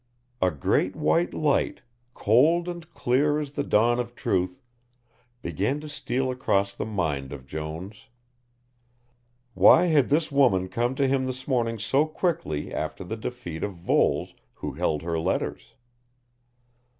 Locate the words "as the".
3.39-3.61